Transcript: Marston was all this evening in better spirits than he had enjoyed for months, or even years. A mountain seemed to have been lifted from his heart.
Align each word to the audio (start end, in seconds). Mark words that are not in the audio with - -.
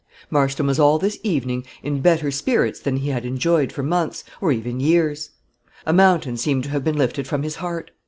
Marston 0.31 0.65
was 0.65 0.79
all 0.79 0.97
this 0.97 1.19
evening 1.21 1.63
in 1.83 2.01
better 2.01 2.31
spirits 2.31 2.79
than 2.79 2.97
he 2.97 3.09
had 3.09 3.23
enjoyed 3.23 3.71
for 3.71 3.83
months, 3.83 4.23
or 4.41 4.51
even 4.51 4.79
years. 4.79 5.29
A 5.85 5.93
mountain 5.93 6.37
seemed 6.37 6.63
to 6.63 6.71
have 6.71 6.83
been 6.83 6.97
lifted 6.97 7.27
from 7.27 7.43
his 7.43 7.57
heart. 7.57 7.91